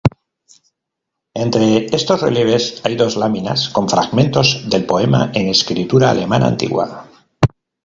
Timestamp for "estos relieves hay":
1.95-2.95